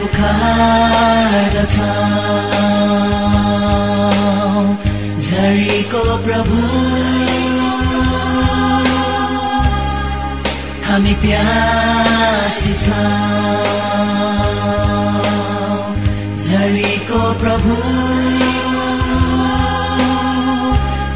पुकार्दछ 0.00 1.76
झरीको 5.26 6.04
प्रभु 6.24 6.60
हामी 10.86 11.14
प्यासी 11.14 12.74
झरीको 16.46 17.22
प्रभु 17.40 17.76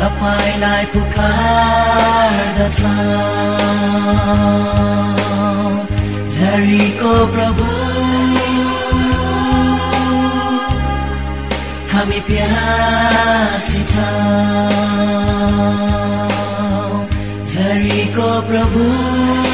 तपाईँलाई 0.00 0.84
पुकार्दछ। 0.94 2.80
झरीको 6.36 7.14
प्रभु 7.32 7.93
हामी 12.04 12.20
प्यासी 12.20 13.78
झरीको 17.52 18.28
प्रभु। 18.48 19.53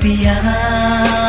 दागमत 0.00 1.19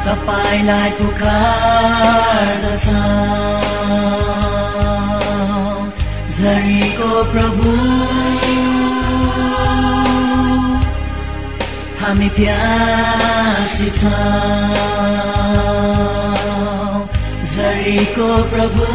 तपाईँलाई 0.06 0.92
पुकार्दछ। 0.92 2.88
झरीको 6.40 7.24
प्रभु 7.32 7.70
हामी 12.04 12.30
प्यासी 12.30 13.90
छौँ 14.00 14.12
झरीको 17.54 18.28
प्रभु 18.50 18.88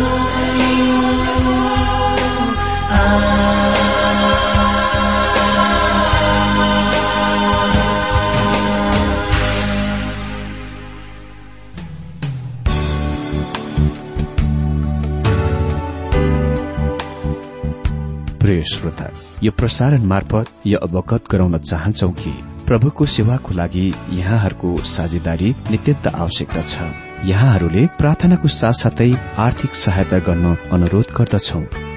प्रिय 18.41 18.63
श्रोता 18.65 19.09
यो 19.43 19.53
प्रसारण 19.53 20.05
मार्फत 20.05 20.53
यो 20.67 20.79
अवगत 20.79 21.25
गराउन 21.31 21.59
चाहन्छौ 21.59 22.09
कि 22.21 22.33
प्रभुको 22.69 23.07
सेवाको 23.07 23.55
लागि 23.55 23.95
यहाँहरूको 24.13 24.71
साझेदारी 24.85 25.55
नित्यन्त 25.71 26.07
आवश्यकता 26.07 26.63
छ। 26.63 26.77
यहाँहरूले 27.25 27.87
प्रार्थनाको 27.99 28.49
साथसाथै 28.49 29.11
आर्थिक 29.39 29.75
सहायता 29.75 30.19
गर्न 30.19 30.57
अनुरोध 30.73 31.17
गर्दछौ। 31.19 31.88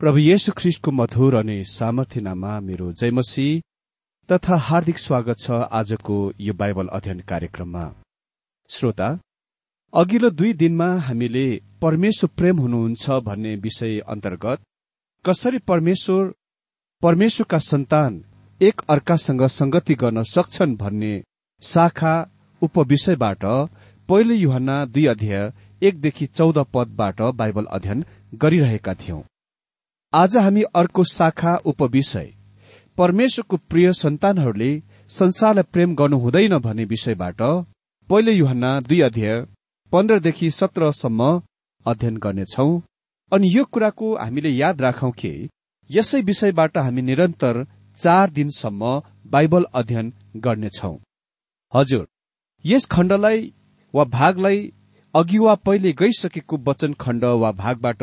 प्रभु 0.00 0.18
येशु 0.18 0.52
ख्रिस्टको 0.56 0.90
मधुर 0.90 1.34
अनि 1.34 1.54
सामर्थ्यनामा 1.66 2.50
मेरो 2.60 2.90
जयमसी 3.00 3.46
तथा 4.28 4.56
हार्दिक 4.56 4.98
स्वागत 4.98 5.36
छ 5.40 5.56
आजको 5.78 6.16
यो 6.40 6.52
बाइबल 6.54 6.86
अध्ययन 6.96 7.20
कार्यक्रममा। 7.30 7.82
श्रोता 8.70 9.08
अघिल्लो 9.92 10.30
दुई 10.30 10.52
दिनमा 10.52 10.86
हामीले 11.06 11.42
परमेश्वर 11.82 12.30
प्रेम 12.38 12.58
हुनुहुन्छ 12.58 13.16
भन्ने 13.28 13.54
विषय 13.64 13.98
अन्तर्गत 14.14 14.60
कसरी 15.24 15.58
परमेश्वर 15.70 16.30
परमेश्वरका 17.02 17.58
सन्तान 17.64 18.22
एक 18.60 18.82
अर्कासँग 18.88 19.42
संगति 19.50 19.94
गर्न 19.94 20.22
सक्छन् 20.34 20.76
भन्ने 20.76 21.12
शाखा 21.62 22.14
उपविषयबाट 22.62 23.44
पहिलो 24.08 24.34
युहन्ना 24.34 24.78
दुई 24.84 25.06
अध्याय 25.06 25.50
एकदेखि 25.82 26.26
चौध 26.36 26.62
पदबाट 26.74 27.22
बाइबल 27.40 27.66
अध्ययन 27.70 28.04
गरिरहेका 28.36 28.94
थियौं। 28.94 29.20
आज 30.12 30.36
हामी 30.36 30.62
अर्को 30.74 31.02
शाखा 31.04 31.54
उपविषय। 31.66 32.30
परमेश्वरको 32.98 33.56
प्रिय 33.70 33.92
सन्तानहरूले 33.92 34.70
संसारलाई 35.10 35.62
प्रेम 35.72 35.94
गर्नु 35.94 36.18
हुँदैन 36.18 36.56
भन्ने 36.58 36.84
विषयबाट 36.84 37.42
पहिलो 38.08 38.32
युहन्ना 38.32 38.70
दुई 38.80 39.00
अध्याय 39.00 39.40
पन्ध्रदेखि 39.92 40.50
सत्रसम्म 40.50 41.28
अध्ययन 41.86 42.16
गर्नेछौ। 42.16 42.66
अनि 43.32 43.50
यो 43.56 43.64
कुराको 43.64 44.14
हामीले 44.16 44.50
याद 44.50 44.80
राखौं 44.82 45.10
कि 45.10 45.32
यसै 45.90 46.20
विषयबाट 46.22 46.78
हामी 46.78 47.02
निरन्तर 47.02 47.64
चार 47.98 48.30
दिनसम्म 48.30 49.00
बाइबल 49.30 49.66
अध्ययन 49.74 50.12
गर्नेछौ। 50.46 50.94
हजुर 51.72 52.06
यस 52.64 52.86
खण्डलाई 52.86 53.52
वा 53.94 54.04
भागलाई 54.16 54.72
अघि 55.14 55.38
वा 55.38 55.54
पहिले 55.66 55.92
गइसकेको 56.00 56.62
वचन 56.66 56.94
खण्ड 57.00 57.24
वा 57.42 57.52
भागबाट 57.60 58.02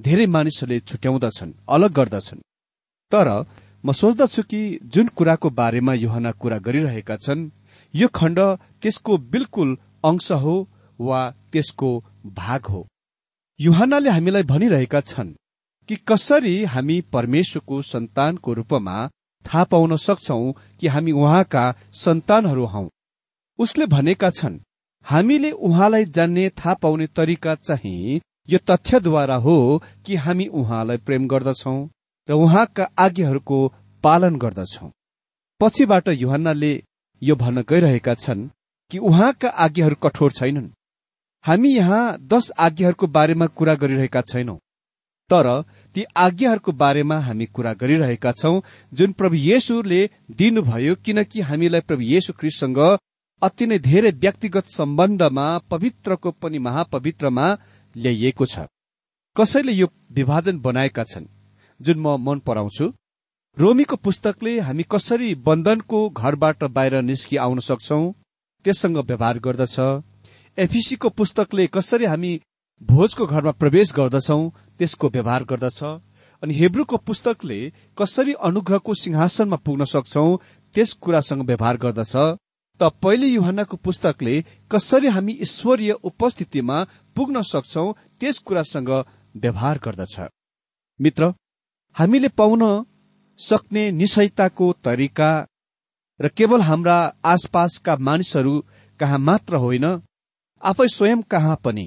धेरै 0.00 0.26
मानिसहरूले 0.26 0.80
छुट्याउँदछन् 0.80 1.52
अलग 1.68 1.92
गर्दछन्। 1.92 2.40
तर 3.12 3.28
म 3.84 3.92
सोच्दछु 3.92 4.42
कि 4.42 4.60
जुन 4.84 5.06
कुराको 5.16 5.50
बारेमा 5.50 5.94
युहना 5.94 6.30
कुरा 6.32 6.58
गरिरहेका 6.58 7.16
छन् 7.16 7.50
यो 7.94 8.08
खण्ड 8.08 8.38
त्यसको 8.82 9.18
बिल्कुल 9.32 9.76
अंश 10.04 10.30
हो 10.32 10.54
वा 11.00 11.20
त्यसको 11.52 11.90
भाग 12.38 12.66
हो। 12.66 12.86
युहानले 13.60 14.10
हामीलाई 14.10 14.42
भनिरहेका 14.42 15.00
छन् 15.00 15.34
कि 15.88 15.96
कसरी 16.08 16.54
हामी 16.64 17.00
परमेश्वरको 17.14 17.82
सन्तानको 17.82 18.52
रूपमा 18.52 18.96
थाहा 19.46 19.64
पाउन 19.64 19.96
सक्छौ 19.96 20.40
कि 20.80 20.86
हामी 20.86 21.12
उहाँका 21.12 21.64
सन्तानहरू 21.94 22.64
हौ। 22.66 22.88
उसले 23.58 23.86
भनेका 23.86 24.30
छन् 24.30 24.58
हामीले 25.06 25.50
उहाँलाई 25.50 26.04
जान्ने 26.16 26.48
थाहा 26.50 26.74
पाउने 26.74 27.06
तरिका 27.16 27.54
चाहिँ 27.54 28.20
यो 28.48 28.58
तथ्यद्वारा 28.70 29.36
हो 29.36 29.56
कि 30.06 30.14
हामी 30.16 30.46
उहाँलाई 30.52 30.96
प्रेम 30.96 31.26
गर्दछौ 31.28 31.76
र 32.28 32.32
उहाँका 32.34 32.84
आज्ञाहरूको 32.98 33.58
पालन 34.04 34.36
गर्दछौ। 34.36 34.90
पछिबाट 35.60 36.08
युहन्नाले 36.08 36.72
यो 37.22 37.36
भन्न 37.36 37.64
गइरहेका 37.68 38.14
छन् 38.14 38.48
कि 38.90 38.98
उहाँका 39.00 39.48
आज्ञाहरू 39.64 39.96
कठोर 40.02 40.30
छैनन्। 40.30 40.68
हामी 41.44 41.74
यहाँ 41.74 42.18
दश 42.28 42.50
आज्ञाहरूको 42.58 43.06
बारेमा 43.06 43.46
कुरा 43.48 43.74
गरिरहेका 43.74 44.20
छैनौं 44.22 44.56
तर 45.30 45.46
ती 45.96 46.04
आज्ञाहरूको 46.16 46.72
बारेमा 46.72 47.18
हामी 47.18 47.46
कुरा 47.46 47.72
गरिरहेका 47.72 48.32
छौं 48.32 48.60
जुन 48.92 49.12
प्रभु 49.12 49.36
येशुले 49.36 50.00
दिनुभयो 50.30 50.94
किनकि 51.04 51.40
हामीलाई 51.40 51.80
प्रभु 51.80 52.02
येशु 52.04 52.32
ख्रिससँग 52.32 52.78
अति 53.42 53.66
नै 53.66 53.78
धेरै 53.78 54.10
व्यक्तिगत 54.10 54.70
सम्बन्धमा 54.70 55.46
पवित्रको 55.70 56.30
पनि 56.42 56.58
महापवित्रमा 56.58 57.46
ल्याइएको 57.94 58.46
छ। 58.46 58.66
कसैले 59.36 59.72
यो 59.72 59.86
विभाजन 60.12 60.58
बनाएका 60.60 61.04
छन् 61.04 61.26
जुन 61.80 61.98
म 61.98 62.16
मन 62.18 62.38
पराउँछु? 62.46 62.92
रोमीको 63.56 63.96
पुस्तकले 63.96 64.58
हामी 64.60 64.82
कसरी 64.90 65.34
बन्धनको 65.46 65.98
घरबाट 66.10 66.64
बाहिर 66.64 67.02
निस्कि 67.02 67.36
आउन 67.36 67.58
सक्छौ 67.58 68.00
त्यससँग 68.64 68.98
व्यवहार 68.98 69.38
गर्दछ। 69.38 69.76
एफिसीको 70.58 71.08
पुस्तकले 71.08 71.66
कसरी 71.66 72.04
हामी 72.04 72.32
भोजको 72.80 73.26
घरमा 73.26 73.52
प्रवेश 73.52 73.92
गर्दछौ 73.94 74.38
त्यसको 74.78 75.08
व्यवहार 75.08 75.44
गर्दछ। 75.44 75.80
अनि 76.42 76.54
हेब्रूको 76.54 76.96
पुस्तकले 76.96 77.58
कसरी 77.98 78.32
अनुग्रहको 78.38 78.94
सिंहासनमा 78.94 79.56
पुग्न 79.56 79.84
सक्छौ 79.84 80.26
त्यस 80.74 80.92
कुरासँग 81.02 81.42
व्यवहार 81.42 81.76
गर्दछ। 81.76 82.14
त 82.80 82.90
पहिले 83.02 83.26
युहनाको 83.28 83.76
पुस्तकले 83.84 84.34
कसरी 84.70 85.08
हामी 85.16 85.32
ईश्वरीय 85.46 85.92
उपस्थितिमा 86.10 86.76
पुग्न 87.16 87.42
सक्छौ 87.52 87.86
त्यस 88.20 88.38
कुरासँग 88.46 88.90
व्यवहार 89.34 89.78
गर्दछ। 89.84 90.16
मित्र 91.00 91.32
हामीले 91.96 92.28
पाउन 92.38 92.62
सक्ने 93.38 93.90
निश्चयताको 93.92 94.66
तरिका 94.84 95.30
र 96.20 96.28
केवल 96.28 96.60
हाम्रा 96.60 96.96
आसपासका 97.24 97.96
मानिसहरू 97.98 98.54
कहाँ 99.00 99.18
मात्र 99.18 99.56
होइन 99.64 99.86
आफै 100.62 100.86
स्वयं 100.88 101.20
कहाँ 101.32 101.56
पनि। 101.64 101.86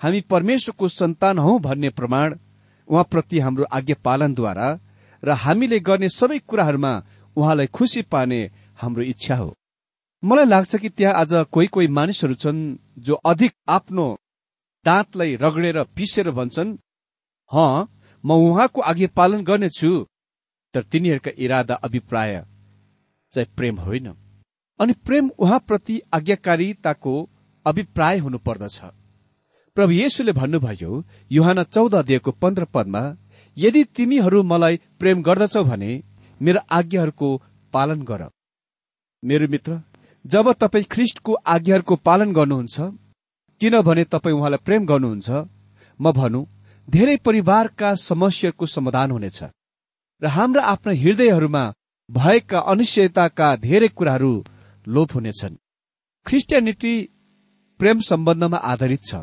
हामी 0.00 0.20
परमेश्वरको 0.30 0.88
सन्तान 0.90 1.38
हौ 1.38 1.58
भन्ने 1.58 1.88
प्रमाण 1.98 2.34
उहाँप्रति 2.88 3.38
हाम्रो 3.38 3.64
आज्ञा 3.72 3.96
पालनद्वारा 4.04 4.68
र 5.22 5.30
हामीले 5.44 5.78
गर्ने 5.80 6.08
सबै 6.08 6.38
कुराहरूमा 6.48 6.92
उहाँलाई 7.36 7.66
खुसी 7.66 8.02
पार्ने 8.12 8.40
हाम्रो 8.78 9.02
इच्छा 9.04 9.36
हो। 9.36 9.48
मलाई 10.26 10.44
लाग्छ 10.44 10.76
कि 10.76 10.88
त्यहाँ 10.88 11.14
आज 11.14 11.32
कोही 11.52 11.66
कोही 11.66 11.88
मानिसहरू 11.88 12.34
छन् 12.34 12.60
जो 12.98 13.14
अधिक 13.26 13.52
आफ्नो 13.68 14.06
दाँतलाई 14.84 15.34
रगडेर 15.36 15.82
पिसेर 15.96 16.30
भन्छन् 16.30 16.76
ह 17.50 17.86
म 18.24 18.32
उहाँको 18.46 18.80
आज्ञा 18.82 19.08
पालन 19.16 19.44
गर्नेछु। 19.44 19.92
तर 20.74 20.82
तिनीहरूका 20.82 21.30
इरादा 21.38 21.74
अभिप्राय 21.86 22.32
चाहिँ 23.32 23.48
प्रेम 23.56 23.76
होइन। 23.78 24.06
अनि 24.80 24.92
प्रेम 25.06 25.30
उहाँप्रति 25.38 26.00
आज्ञाकारिताको 26.14 27.14
अभिप्राय 27.66 28.18
हुनुपर्दछ। 28.18 28.78
प्रभु 29.76 29.92
येशुले 29.92 30.32
भन्नुभयो 30.32 31.02
युहान 31.30 31.62
चौध 31.64 31.94
अध्ययको 31.94 32.30
पन्ध्र 32.32 32.64
पदमा 32.74 33.02
यदि 33.56 33.84
तिमीहरू 33.96 34.42
मलाई 34.42 34.80
प्रेम 34.98 35.22
गर्दछौ 35.22 35.64
भने 35.64 35.90
मेरो 36.40 36.60
आज्ञाहरूको 36.70 37.28
पालन 37.74 38.02
गर। 38.02 38.22
मेरो 39.22 39.48
मित्र 39.48 39.82
जब 40.26 40.52
तपाईँ 40.52 40.84
ख्रिष्टको 40.90 41.32
आज्ञाहरूको 41.46 41.96
पालन 41.96 42.32
गर्नुहुन्छ 42.32 42.76
किनभने 43.60 44.04
तपाईँ 44.04 44.36
उहाँलाई 44.36 44.64
प्रेम 44.66 44.86
गर्नुहुन्छ 44.86 45.28
म 46.00 46.12
भनौँ 46.12 46.44
धेरै 46.88 47.16
परिवारका 47.26 47.94
समस्याको 47.94 48.66
समाधान 48.66 49.10
हुनेछ। 49.10 49.38
र 50.22 50.26
हाम्रा 50.26 50.62
आफ्ना 50.64 50.92
हृदयहरूमा 50.92 51.64
भएका 52.08 52.58
अनिश्चयताका 52.72 53.48
धेरै 53.56 53.88
कुराहरू 53.88 54.32
लोप 54.86 55.14
हुनेछन्। 55.14 55.54
क्रिस्टियानिटी 56.26 56.94
प्रेम 57.80 57.98
सम्बन्धमा 58.00 58.58
आधारित 58.64 59.02
छ। 59.04 59.22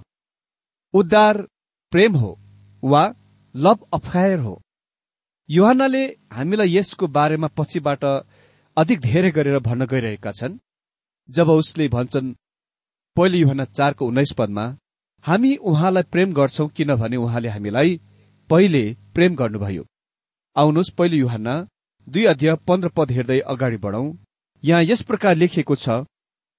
उद्धार 0.94 1.42
प्रेम 1.94 2.16
हो 2.16 2.32
वा 2.84 3.04
लभ 3.56 3.80
अफायर 3.94 4.40
हो। 4.40 4.56
युहानले 5.50 6.04
हामीलाई 6.34 6.76
यसको 6.76 7.08
बारेमा 7.08 7.48
पछिबाट 7.58 8.04
अधिक 8.78 9.00
धेरै 9.02 9.32
गरेर 9.32 9.60
भन्न 9.60 9.86
गइरहेका 9.86 10.32
छन्। 10.32 10.60
जब 11.30 11.50
उसले 11.50 11.88
भन्छन् 11.88 12.34
पहिलो 13.18 13.38
युहना 13.38 13.66
चारको 13.66 14.06
उन्नाइस 14.06 14.32
पदमा 14.38 14.66
हामी 15.26 15.56
उहाँलाई 15.56 16.04
प्रेम 16.04 16.34
गर्छौं 16.34 16.68
किनभने 16.68 17.18
उहाँले 17.18 17.50
हामीलाई 17.50 18.00
पहिले 18.50 18.84
प्रेम 19.14 19.36
गर्नुभयो। 19.36 19.86
आउनुहोस् 20.56 20.96
पहिलो 20.98 21.18
युहान 21.18 21.48
दुई 22.08 22.26
अध्यय 22.26 22.56
पन्ध्र 22.68 22.90
पद 22.90 23.12
हेर्दै 23.12 23.40
अगाडि 23.40 23.78
बढौं। 23.78 24.06
यहाँ 24.64 24.84
यस 24.84 25.02
प्रकार 25.02 25.36
लेखिएको 25.36 25.76
छ 25.76 26.04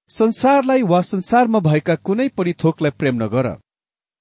संसारलाई 0.09 0.81
वा 0.81 1.01
संसारमा 1.01 1.59
भएका 1.59 1.95
कुनै 1.95 2.27
पनि 2.29 2.53
थोकलाई 2.53 2.91
प्रेम 2.91 3.23
नगर। 3.23 3.47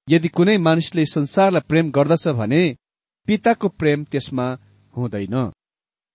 यदि 0.08 0.28
कुनै 0.28 0.56
मानिसले 0.58 1.04
संसारलाई 1.06 1.66
प्रेम 1.68 1.90
गर्दछ 1.90 2.28
भने 2.28 2.62
पिताको 3.28 3.68
प्रेम 3.68 4.04
त्यसमा 4.04 4.46
हुँदैन। 4.94 5.36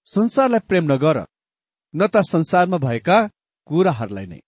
संसारलाई 0.07 0.59
प्रेम 0.59 0.91
नगर। 0.93 1.25
न 1.93 2.07
त 2.07 2.17
संसारमा 2.29 2.77
भएका 2.77 3.17
कुराहरूलाई 3.69 4.25
नै। 4.25 4.39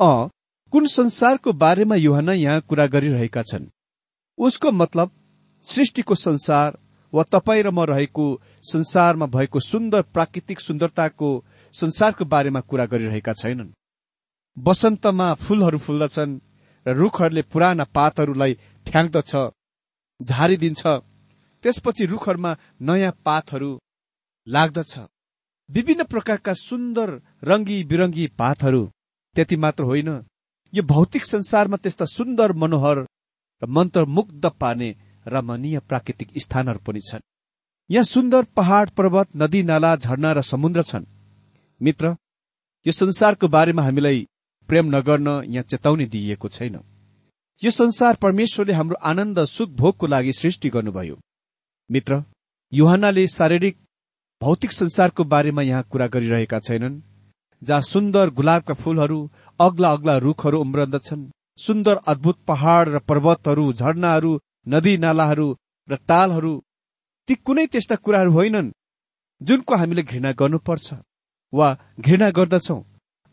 अ 0.00 0.28
कुन 0.72 0.86
संसारको 0.86 1.52
बारेमा 1.52 1.94
युहना 1.96 2.32
यहाँ 2.32 2.60
कुरा 2.60 2.86
गरिरहेका 2.86 3.42
छन्? 3.42 3.70
उसको 4.38 4.70
मतलब 4.72 5.10
सृष्टिको 5.64 6.14
संसार 6.14 6.78
वा 7.12 7.22
तपाईँ 7.32 7.62
र 7.62 7.70
म 7.70 7.84
रहेको 7.84 8.24
संसारमा 8.62 9.26
भएको 9.26 9.60
सुन्दर 9.60 10.02
प्राकृतिक 10.14 10.60
सुन्दरताको 10.60 11.30
संसारको 11.74 12.24
बारेमा 12.24 12.60
कुरा 12.60 12.86
गरिरहेका 12.86 13.32
छैनन्। 13.32 13.72
वसन्तमा 14.56 15.28
फूलहरू 15.34 15.78
फुल्दछन् 15.78 16.38
र 16.86 16.94
रुखहरूले 16.96 17.42
पुराना 17.52 17.84
पातहरूलाई 17.96 18.52
फ्याङ्दछ 18.86 19.32
झारिदिन्छ। 20.20 20.82
त्यसपछि 21.64 22.04
रुखहरूमा 22.06 22.52
नयाँ 22.82 23.12
पातहरू 23.26 23.70
लाग्दछ। 24.46 24.92
विभिन्न 25.70 26.04
प्रकारका 26.04 26.52
सुन्दर 26.52 27.10
रंगी 27.44 27.82
बिरंगी 27.84 28.26
पातहरू। 28.38 28.84
त्यति 29.36 29.56
मात्र 29.56 29.84
होइन 29.84 30.08
यो 30.72 30.82
भौतिक 30.82 31.24
संसारमा 31.26 31.76
त्यस्ता 31.76 32.04
सुन्दर 32.04 32.52
मनोहर 32.52 32.98
र 33.62 33.66
मन्त्रमुग्ध 33.66 34.46
पार्ने 34.60 34.94
रमणीय 35.26 35.78
प्राकृतिक 35.88 36.28
स्थानहरू 36.36 36.80
पनि 36.86 37.00
छन्। 37.00 37.20
यहाँ 37.90 38.04
सुन्दर 38.04 38.44
पहाड़ 38.56 38.88
पर्वत 38.90 39.28
नदी 39.36 39.62
नाला 39.62 39.94
झरना 39.96 40.32
र 40.32 40.42
समुद्र 40.42 40.82
छन्। 40.82 41.06
मित्र 41.80 42.16
यो 42.86 42.92
संसारको 42.92 43.48
बारेमा 43.48 43.82
हामीलाई 43.82 44.26
प्रेम 44.68 44.86
नगर्न 44.96 45.28
यहाँ 45.46 45.62
चेतावनी 45.62 46.06
दिइएको 46.06 46.48
छैन। 46.48 46.80
यो 47.62 47.70
संसार 47.70 48.14
परमेश्वरले 48.16 48.72
हाम्रो 48.72 48.96
आनन्द 49.02 49.44
सुख 49.46 49.70
भोगको 49.70 50.06
लागि 50.06 50.32
सृष्टि 50.32 50.68
गर्नुभयो। 50.68 51.16
मित्र 51.90 52.22
युहानले 52.72 53.26
शारीरिक 53.28 53.76
भौतिक 54.42 54.72
संसारको 54.72 55.24
बारेमा 55.24 55.62
यहाँ 55.62 55.82
कुरा 55.90 56.06
गरिरहेका 56.06 56.58
छैनन् 56.58 57.00
जहाँ 57.62 57.80
सुन्दर 57.82 58.30
गुलाबका 58.30 58.74
फूलहरू 58.74 59.18
अग्ला 59.60 59.90
अग्ला 59.92 60.16
रूखहरू 60.16 60.60
उम्रन्दछन्। 60.60 61.28
सुन्दर 61.58 61.96
अद्भुत 62.08 62.38
पहाड़ 62.48 62.88
र 62.88 62.98
पर्वतहरू 63.08 63.72
झरनाहरू 63.72 64.30
नदी 64.66 64.96
नालाहरू 64.96 65.48
र 65.88 65.96
तालहरू 66.08 66.52
ती 67.28 67.34
कुनै 67.46 67.66
त्यस्ता 67.66 67.96
कुराहरू 67.96 68.32
होइनन् 68.32 68.70
जुनको 69.40 69.76
हामीले 69.76 70.02
घृणा 70.02 70.32
गर्नुपर्छ 70.40 70.88
वा 71.52 71.68
घृणा 72.00 72.30
गर्दछौ। 72.38 72.78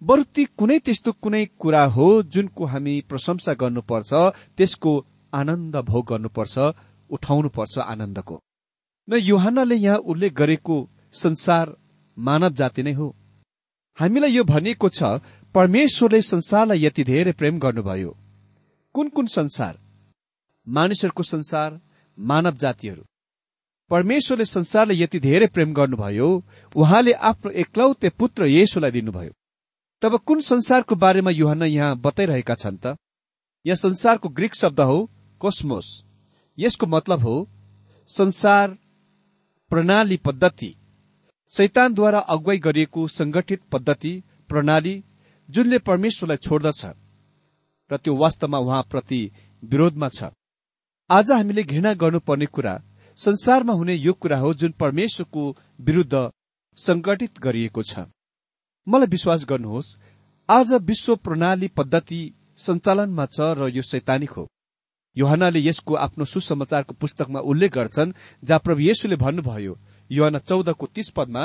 बरु 0.02 0.24
ती 0.36 0.46
कुनै 0.60 0.80
त्यस्तो 0.86 1.12
कुनै 1.24 1.44
कुरा 1.62 1.84
हो 1.96 2.08
जुनको 2.34 2.66
हामी 2.74 3.00
प्रशंसा 3.10 3.54
गर्नुपर्छ 3.64 4.12
त्यसको 4.58 4.94
आनन्द 5.34 5.76
भोग 5.88 6.06
गर्नुपर्छ 6.12 6.56
उठाउनुपर्छ 7.10 7.80
आनन्दको। 7.88 8.36
न 9.08 9.24
युहानले 9.24 9.76
यहाँ 9.88 10.04
उल्लेख 10.12 10.34
गरेको 10.36 10.78
संसार 11.14 11.76
मानव 12.18 12.54
जाति 12.54 12.84
नै 12.84 12.94
हो। 12.94 13.16
हामीलाई 13.98 14.32
यो 14.32 14.44
भनिएको 14.44 14.90
छ 14.90 15.04
परमेश्वरले 15.56 16.22
संसारलाई 16.22 16.86
यति 16.86 17.04
धेरै 17.04 17.32
प्रेम 17.32 17.60
गर्नुभयो। 17.60 18.16
कुन 18.96 19.10
कुन 19.10 19.28
संसार? 19.28 19.78
मानिसहरूको 20.68 21.24
संसार 21.24 21.80
मानव 22.18 22.56
जातिहरू। 22.58 23.04
परमेश्वरले 23.92 24.46
संसारलाई 24.46 25.02
यति 25.02 25.20
धेरै 25.20 25.48
प्रेम 25.48 25.74
गर्नुभयो 25.74 26.30
उहाँले 26.76 27.12
आफ्नो 27.12 27.52
एक्लौते 27.52 28.10
पुत्र 28.10 28.46
येशुलाई 28.46 28.92
दिनुभयो। 28.92 29.32
तब 30.02 30.18
कुन 30.18 30.42
संसारको 30.42 30.96
बारेमा 30.96 31.32
युहान 31.32 31.64
यहाँ 31.64 31.98
बताइरहेका 31.98 32.56
छन् 32.56 32.78
त? 32.78 32.96
यहाँ 33.66 33.76
संसारको 33.76 34.30
ग्रीक 34.30 34.56
शब्द 34.56 34.80
हो 34.80 34.98
कोस्मोस। 35.42 35.88
यसको 36.58 36.86
मतलब 36.86 37.20
हो 37.20 37.36
संसार 38.10 38.78
प्रणाली 39.72 40.18
पद्धति। 40.18 40.76
शैतानद्वारा 41.52 42.20
अगुवाई 42.20 42.58
गरिएको 42.58 43.08
संगठित 43.08 43.62
पद्धति 43.72 44.12
प्रणाली 44.50 45.04
जुनले 45.50 45.78
परमेश्वरलाई 45.80 46.38
छोड्दछ 46.38 46.86
र 47.92 47.98
त्यो 47.98 48.16
वास्तवमा 48.16 48.58
उहाँप्रति 48.58 49.20
विरोधमा 49.64 50.10
छ। 50.10 50.24
आज 51.10 51.32
हामीले 51.32 51.64
घृणा 51.64 51.94
गर्नुपर्ने 51.94 52.46
कुरा 52.46 52.74
संसारमा 53.18 53.74
हुने 53.74 53.94
यो 53.96 54.14
कुरा 54.14 54.38
हो 54.40 54.54
जुन 54.54 54.72
परमेश्वरको 54.80 55.44
विरूद्ध 55.80 56.32
संगठित 56.78 57.40
गरिएको 57.40 57.84
छ। 57.84 58.06
मलाई 58.88 59.08
विश्वास 59.08 59.46
गर्नुहोस् 59.50 59.98
आज 60.50 60.74
विश्व 60.84 61.16
प्रणाली 61.16 61.68
पद्धति 61.78 62.22
सञ्चालनमा 62.58 63.26
छ 63.26 63.56
र 63.58 63.72
यो 63.72 63.82
सैतानिक 63.84 64.32
हो। 64.32 64.48
योहनाले 65.16 65.60
यसको 65.60 65.96
आफ्नो 65.96 66.26
सुसमाचारको 66.26 66.94
पुस्तकमा 66.94 67.40
उल्लेख 67.42 67.72
गर्छन् 67.74 68.14
जहाँ 68.44 68.60
प्रभु 68.60 68.82
येशुले 68.82 69.16
भन्नुभयो 69.16 69.74
युवाना 70.12 70.40
चौधको 70.40 70.86
तीस 70.96 71.10
पदमा 71.16 71.44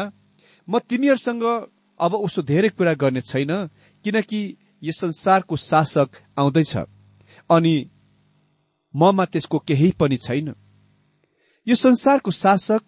म 0.69 0.78
तिमीहरूसँग 0.78 1.45
अब 2.00 2.14
उसो 2.16 2.42
धेरै 2.42 2.69
कुरा 2.69 2.95
गर्ने 2.95 3.21
छैन 3.21 3.52
किनकि 4.04 4.40
यो 4.83 4.92
संसारको 4.92 5.57
शासक 5.57 6.09
आउँदैछ 6.38 6.76
अनि 7.50 7.75
ममा 8.95 9.25
त्यसको 9.25 9.59
केही 9.59 9.90
पनि 10.00 10.16
छैन। 10.16 10.54
यो 11.66 11.75
संसारको 11.75 12.31
शासक 12.31 12.83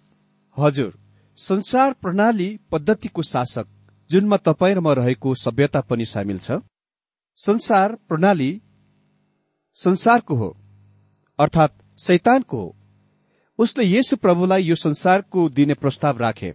हजुर 0.57 0.93
संसार 1.39 1.93
प्रणाली 1.93 2.49
पद्धतिको 2.73 3.23
शासक 3.23 3.67
जुनमा 4.11 4.37
तपाईँ 4.37 4.75
र 4.75 4.81
म 4.81 4.89
रहेको 4.93 5.35
सभ्यता 5.35 5.81
पनि 5.81 6.05
सामेल 6.05 6.39
छ। 6.39 6.61
संसार 7.39 7.95
प्रणाली 8.09 8.51
संसारको 9.77 10.35
हो 10.35 10.51
अर्थात् 11.39 11.81
शैतानको 11.99 12.59
हो। 12.59 12.77
उसले 13.59 13.85
येशु 13.85 14.17
प्रभुलाई 14.17 14.63
यो 14.63 14.75
संसारको 14.75 15.49
दिने 15.49 15.75
प्रस्ताव 15.75 16.19
राखे। 16.19 16.55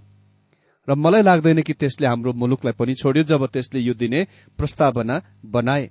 र 0.88 0.96
मलाई 0.96 1.22
लाग्दैन 1.22 1.62
कि 1.62 1.74
त्यसले 1.74 2.08
हाम्रो 2.08 2.34
मुलुकलाई 2.34 2.74
पनि 2.74 2.94
छोड्यो 2.96 3.24
जब 3.24 3.46
त्यसले 3.46 3.79
यो 3.79 3.94
दिने 3.94 4.27
प्रस्तावना 4.58 5.22
बनाए। 5.46 5.89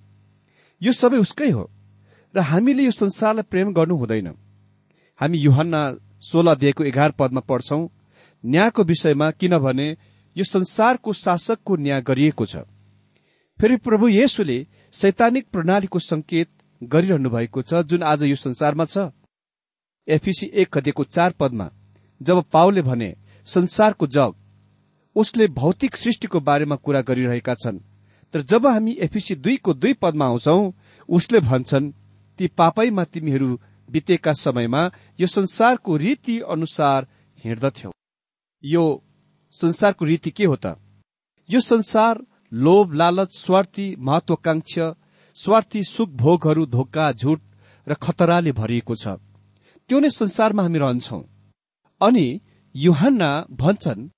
यो 0.82 0.92
सबै 0.92 1.18
उसकै 1.18 1.50
हो। 1.50 1.70
र 2.34 2.40
हामीले 2.40 2.82
यो 2.82 2.90
संसारलाई 2.90 3.42
प्रेम 3.50 3.72
गर्नु 3.72 3.96
हुँदैन। 3.96 4.28
हामी 5.20 5.38
युहन्ना 5.38 5.82
सोह्र 6.20 6.54
दिएको 6.54 6.84
एघार 6.84 7.10
पदमा 7.10 7.40
पढ्छौं 7.40 7.88
न्यायको 8.44 8.82
विषयमा 8.84 9.30
किनभने 9.30 9.88
यो 10.36 10.44
संसारको 10.44 11.12
शासकको 11.12 11.76
न्याय 11.76 12.02
गरिएको 12.02 12.44
छ। 12.46 12.56
फेरि 13.58 13.76
प्रभु 13.76 14.08
येशुले 14.08 14.66
सैद्धान्तिक 14.92 15.46
प्रणालीको 15.52 15.98
संकेत 15.98 16.48
गरिरहनु 16.82 17.30
भएको 17.30 17.62
छ 17.62 17.82
जुन 17.86 18.02
आज 18.02 18.22
यो 18.24 18.36
संसारमा 18.36 18.84
छ। 18.84 19.10
एफिसी 20.08 20.46
एक 20.54 20.72
कतिको 20.72 21.04
चार 21.04 21.32
पदमा 21.32 21.70
जब 22.22 22.44
पावले 22.52 22.82
भने 22.82 23.14
संसारको 23.46 24.06
जग 24.06 24.34
उसले 25.16 25.46
भौतिक 25.48 25.96
सृष्टिको 25.96 26.40
बारेमा 26.40 26.76
कुरा 26.76 27.00
गरिरहेका 27.02 27.54
छन् 27.54 27.78
तर 28.34 28.42
जब 28.42 28.66
हामी 28.66 28.92
एफिसी 29.00 29.34
दुईको 29.34 29.74
दुई 29.74 29.92
पदमा 29.92 30.26
आउँछौ 30.26 30.72
उसले 31.08 31.40
भन्छन् 31.40 31.92
ती 32.38 32.46
पापैमा 32.48 33.04
तिमीहरू 33.04 33.58
बितेका 33.90 34.32
समयमा 34.32 34.90
यो 35.20 35.26
संसारको 35.26 35.96
रीति 35.96 36.40
अनुसार 36.40 37.06
हिँड्दथ्यौ। 37.44 37.90
यो 38.64 39.04
संसारको 39.52 40.04
रीति 40.04 40.30
के 40.30 40.44
हो 40.44 40.56
त? 40.56 40.76
यो 41.48 41.60
संसार 41.60 42.20
लोभ 42.52 42.92
लालच 42.92 43.28
स्वार्थी 43.32 43.94
महत्वाकांक्ष 43.98 44.78
स्वार्थी 45.36 45.82
सुख 45.84 46.08
भोगहरू 46.08 46.66
धोका 46.66 47.12
झुट 47.12 47.40
र 47.86 47.94
खतराले 47.94 48.52
भरिएको 48.52 48.94
छ। 48.94 49.08
त्यो 49.88 50.00
नै 50.00 50.10
संसारमा 50.10 50.62
हामी 50.62 50.78
रहन्छौ। 50.78 51.18
अनि 52.00 52.40
युहन्ना 52.74 53.30
भन्छन् 53.50 54.08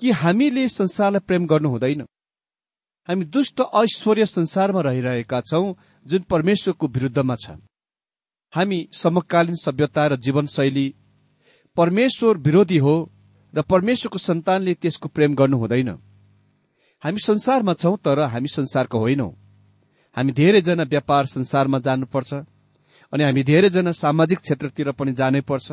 कि 0.00 0.10
हामीले 0.10 0.68
संसारलाई 0.68 1.20
प्रेम 1.26 1.46
गर्नु 1.46 1.68
हुँदैन। 1.68 2.02
हामी 3.08 3.24
दुष्ट 3.24 3.60
ऐश्वर्य 3.74 4.26
संसारमा 4.26 4.80
रहिरहेका 4.80 5.40
छौं 5.40 5.74
जुन 6.06 6.22
परमेश्वरको 6.22 6.86
विरुद्धमा 6.86 7.34
छ। 7.34 7.50
हामी 8.54 8.88
समकालीन 8.92 9.54
सभ्यता 9.54 10.06
र 10.06 10.16
जीवनशैली 10.16 10.94
परमेश्वर 11.76 12.36
विरोधी 12.36 12.78
हो 12.78 12.94
र 13.54 13.62
परमेश्वरको 13.62 14.18
सन्तानले 14.18 14.74
त्यसको 14.74 15.08
प्रेम 15.08 15.34
गर्नु 15.34 15.56
हुँदैन। 15.58 15.90
हामी 17.02 17.20
संसारमा 17.20 17.74
छौं 17.74 17.96
तर 17.96 18.18
हामी 18.20 18.48
संसारको 18.48 18.98
होइनौं। 18.98 19.30
हामी 20.16 20.32
धेरैजना 20.32 20.82
व्यापार 20.82 21.26
संसारमा 21.26 21.78
जानुपर्छ। 21.78 22.34
अनि 23.12 23.24
हामी 23.24 23.42
धेरैजना 23.42 23.92
सामाजिक 23.92 24.38
क्षेत्रतिर 24.38 24.90
पनि 24.92 25.12
जानै 25.12 25.40
पर्छ। 25.40 25.68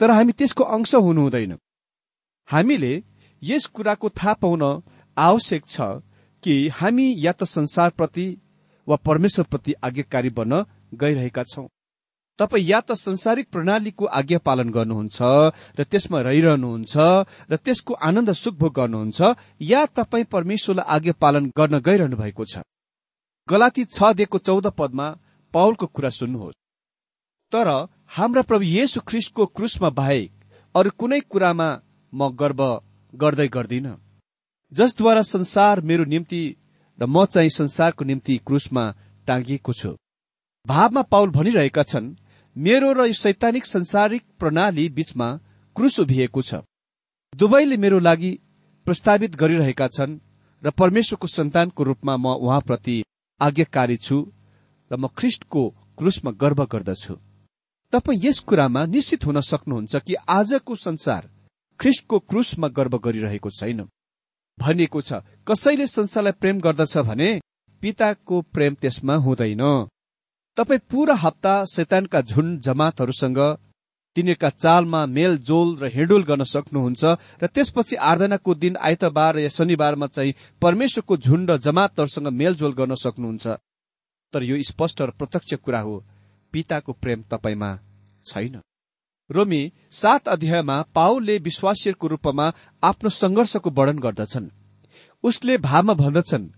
तर 0.00 0.10
हामी 0.10 0.32
त्यसको 0.32 0.64
अंश 0.76 0.94
हुनु 0.96 1.20
हुँदैन 1.22 1.52
हामीले 2.48 2.92
यस 3.42 3.66
कुराको 3.66 4.08
थाहा 4.10 4.34
पाउन 4.42 4.62
आवश्यक 5.16 5.62
छ 5.68 5.80
कि 6.42 6.54
हामी 6.68 7.06
या 7.18 7.32
त 7.32 7.44
संसारप्रति 7.46 8.26
वा 8.86 8.96
परमेश्वरप्रति 9.06 9.72
आज्ञाकारी 9.84 10.30
बन्न 10.30 10.64
गइरहेका 10.94 11.42
छौं। 11.44 11.66
तपाईँ 12.38 12.64
या 12.64 12.80
त 12.80 12.92
संसारिक 12.96 13.46
प्रणालीको 13.52 14.04
आज्ञा 14.18 14.38
पालन 14.38 14.68
गर्नुहुन्छ 14.70 15.18
र 15.78 15.84
त्यसमा 15.84 16.20
रहिरहनुहुन्छ 16.20 16.94
र 17.50 17.56
त्यसको 17.56 17.94
आनन्द 18.08 18.32
सुखभोग 18.32 18.72
गर्नुहुन्छ 18.74 19.20
या 19.62 19.84
तपाईँ 19.96 20.24
परमेश्वरलाई 20.32 20.88
आज्ञा 20.96 21.12
पालन 21.20 21.52
गर्न 21.56 21.78
गइरहनु 21.78 22.16
भएको 22.16 22.44
छ। 22.44 22.64
गलाती 23.48 23.84
छ 23.86 24.12
दिएको 24.16 24.38
चौध 24.40 24.66
पदमा 24.78 25.06
पाउलको 25.52 25.86
कुरा 25.86 26.10
सुन्नुहोस्। 26.10 26.58
तर 27.52 27.68
हाम्रा 28.16 28.42
प्रभु 28.42 28.64
येशु 28.64 29.00
ख्रिस्टको 29.08 29.46
क्रुसमा 29.46 29.90
बाहेक 29.90 30.30
अरू 30.74 30.90
कुनै 30.98 31.20
कुरामा 31.30 31.68
म 32.12 32.28
गर्व 32.40 32.60
गर्दै 33.14 33.48
गर्दिन। 33.48 33.86
जसद्वारा 34.72 35.22
संसार 35.24 35.80
मेरो 35.80 36.04
निम्ति 36.04 36.42
र 36.98 37.06
म 37.06 37.24
चाहिँ 37.26 37.50
संसारको 37.50 38.04
निम्ति 38.04 38.36
क्रुसमा 38.46 38.84
टाँगिएको 39.28 39.72
छु। 39.72 39.96
भावमा 40.66 41.02
पाउल 41.02 41.30
भनिरहेका 41.30 41.82
छन् 41.82 42.14
मेरो 42.56 42.92
र 42.92 43.12
सैद्धान्तिक 43.14 43.66
संसारिक 43.66 44.22
प्रणाली 44.38 44.88
बीचमा 44.88 45.28
क्रुस 45.76 46.00
उभिएको 46.00 46.42
छ। 46.42 46.62
दुवैले 47.32 47.76
मेरो 47.76 47.98
लागि 47.98 48.32
प्रस्तावित 48.86 49.36
गरिरहेका 49.36 49.88
छन् 49.88 50.18
र 50.62 50.70
परमेश्वरको 50.70 51.26
सन्तानको 51.26 51.82
रूपमा 51.84 52.16
म 52.16 52.34
उहाँप्रति 52.36 52.96
आज्ञाकारी 53.40 53.96
छु। 53.96 54.16
र 54.90 54.96
म 54.96 55.06
ख्रिष्टको 55.08 55.62
क्रुसमा 55.98 56.30
गर्व 56.42 56.64
गर्दछु। 56.66 57.14
तपाईँ 57.92 58.20
यस 58.24 58.38
कुरामा 58.48 58.84
निश्चित 58.86 59.26
हुन 59.26 59.40
सक्नुहुन्छ 59.42 59.96
कि 59.96 60.14
आजको 60.28 60.74
संसार 60.76 61.22
ख्रिस्टको 61.80 62.18
क्रुसमा 62.20 62.68
गर्व 62.68 62.98
गरिरहेको 62.98 63.50
छैन। 63.50 63.80
भनिएको 64.58 65.00
छ 65.00 65.22
कसैले 65.48 65.86
संसारलाई 65.86 66.32
प्रेम 66.40 66.58
गर्दछ 66.60 66.96
भने 67.08 67.30
पिताको 67.82 68.40
प्रेम 68.54 68.74
त्यसमा 68.74 69.14
हुँदैन। 69.16 69.62
तपाईँ 70.56 70.86
पूरा 70.90 71.14
हप्ता 71.14 71.54
शैतानका 71.64 72.20
झुन्ड 72.22 72.60
जमातहरूसँग 72.60 73.38
तिनीहरूका 74.16 74.50
चालमा 74.50 75.00
मेलजोल 75.06 75.68
र 75.78 75.90
हिँडुल 75.94 76.22
गर्न 76.24 76.42
सक्नुहुन्छ 76.44 77.02
र 77.42 77.46
त्यसपछि 77.46 77.96
आराधनाको 77.96 78.54
दिन 78.54 78.76
आइतबार 78.76 79.38
या 79.38 79.48
शनिबारमा 79.48 80.06
चाहिँ 80.06 80.34
परमेश्वरको 80.62 81.16
झुन्ड 81.16 81.50
जमातहरूसँग 81.56 82.28
मेलजोल 82.34 82.72
गर्न 82.74 82.94
सक्नुहुन्छ। 82.94 83.46
तर 84.32 84.42
यो 84.42 84.62
स्पष्ट 84.62 85.02
र 85.02 85.10
प्रत्यक्ष 85.10 85.54
कुरा 85.54 85.80
हो। 85.80 86.04
पिताको 86.52 86.92
प्रेम 86.92 87.22
तपाईँमा 87.22 87.78
छैन। 88.26 88.60
रोमी 89.30 89.72
सात 89.92 90.28
अध्यायमा 90.28 90.82
पाउलले 90.94 91.38
विश्वासीहरूको 91.38 92.06
रूपमा 92.06 92.52
आफ्नो 92.82 93.10
संघर्षको 93.10 93.70
वर्णन 93.70 93.98
गर्दछन्। 93.98 94.48
उसले 95.24 95.58
भावमा 95.58 95.94
भन्दछन् 95.94 96.48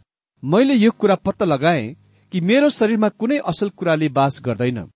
मैले 0.43 0.75
यो 0.75 0.91
कुरा 0.91 1.15
पत्ता 1.15 1.45
लगाएँ 1.45 1.95
कि 2.33 2.41
मेरो 2.41 2.69
शरीरमा 2.71 3.09
कुनै 3.09 3.39
असल 3.39 3.69
कुराले 3.69 4.09
बास 4.09 4.41
गर्दैन। 4.45 4.91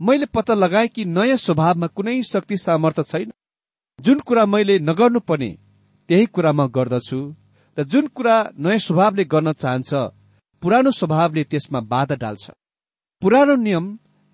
मैले 0.00 0.26
पत्ता 0.26 0.54
लगाएँ 0.54 0.88
कि 0.88 1.04
नयाँ 1.04 1.36
स्वभावमा 1.36 1.86
कुनै 1.86 2.22
शक्ति 2.22 2.56
सामर्थ्य 2.56 3.02
छैन। 3.02 3.32
जुन 4.00 4.20
कुरा 4.20 4.46
मैले 4.46 4.78
नगर्नु 4.78 5.20
पर्ने 5.20 5.58
त्यही 6.08 6.26
कुरा 6.26 6.52
म 6.52 6.66
गर्दछु 6.68 7.34
र 7.78 7.84
जुन 7.84 8.06
कुरा 8.06 8.36
नयाँ 8.58 8.78
स्वभावले 8.78 9.24
गर्न 9.24 9.52
चाहन्छ 9.52 9.94
पुरानो 10.62 10.90
स्वभावले 10.90 11.44
त्यसमा 11.44 11.80
बाधा 11.92 12.16
डाल्छ। 12.22 12.50
पुरानो 13.22 13.54
नियम 13.56 13.84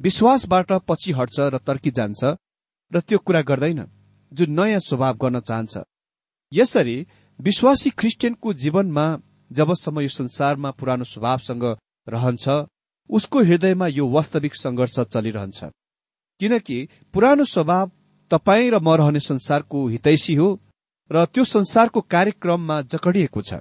विश्वासबाट 0.00 0.72
पछि 0.88 1.12
हट्छ 1.12 1.36
र 1.52 1.58
तर्की 1.66 1.90
जान्छ 1.90 2.22
र 2.92 3.00
त्यो 3.00 3.18
कुरा 3.26 3.42
गर्दैन 3.48 3.80
जुन 4.32 4.50
नयाँ 4.50 4.80
स्वभाव 4.80 5.14
गर्न 5.22 5.40
चाहन्छ। 5.40 5.74
यसरी 6.52 6.96
विश्वासी 7.40 7.90
ख्रिस्टियनको 7.98 8.52
जीवनमा 8.62 9.06
जबसम्म 9.50 10.00
यो 10.00 10.08
संसारमा 10.10 10.70
पुरानो 10.78 11.04
स्वभावसँग 11.04 11.64
रहन्छ 12.06 12.44
उसको 13.10 13.38
हृदयमा 13.42 13.86
यो 13.88 14.04
वास्तविक 14.08 14.54
संघर्ष 14.54 14.96
चलिरहन्छ। 15.14 15.64
किनकि 16.40 16.78
पुरानो 17.14 17.44
स्वभाव 17.44 17.90
तपाईँ 18.30 18.70
र 18.70 18.78
म 18.80 18.88
रहने 18.96 19.20
संसारको 19.20 19.86
हितैषी 19.88 20.34
हो 20.34 20.48
र 21.10 21.24
त्यो 21.26 21.44
संसारको 21.44 22.00
कार्यक्रममा 22.00 22.80
जकडिएको 22.92 23.40
छ। 23.42 23.60